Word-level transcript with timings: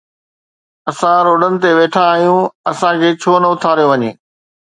اسان 0.91 1.17
روڊن 1.27 1.53
تي 1.61 1.69
ويٺا 1.79 2.03
آهيون، 2.13 2.41
اسان 2.71 2.93
کي 3.03 3.09
ڇو 3.21 3.31
نه 3.43 3.47
اٿاريو 3.53 3.85
وڃي؟ 3.91 4.11